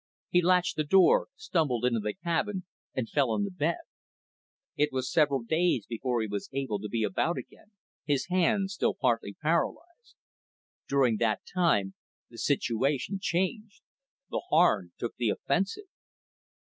[0.31, 2.65] He latched the door, stumbled into the cabin
[2.95, 3.81] and fell on the bed.
[4.75, 8.95] It was several days before he was able to be about again, his hand still
[8.95, 10.15] partly paralyzed.
[10.87, 11.93] During that time,
[12.31, 13.83] the situation changed.
[14.31, 15.85] The Harn took the offensive.